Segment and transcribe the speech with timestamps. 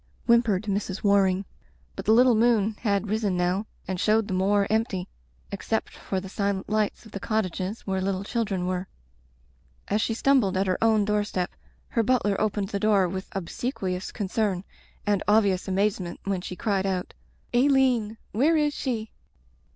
[0.25, 1.03] whimpered Mrs.
[1.03, 1.45] War ing.
[1.95, 5.07] But the little moon had risen now and showed the moor empty
[5.51, 8.87] except for the silent lights of the cottages where little children were.
[9.89, 11.51] As she stumbled at her own doorstep
[11.89, 14.63] her butler opened the door with obsequious con cern,
[15.05, 17.13] and obvious amazement when she cried out—
[17.53, 19.11] ^"4^1een— ^where is she?"